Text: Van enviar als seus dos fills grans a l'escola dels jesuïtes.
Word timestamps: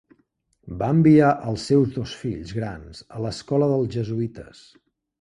Van 0.79 0.95
enviar 1.01 1.33
als 1.51 1.67
seus 1.71 1.93
dos 1.99 2.15
fills 2.23 2.57
grans 2.63 3.05
a 3.19 3.23
l'escola 3.27 3.71
dels 3.77 3.97
jesuïtes. 3.99 4.69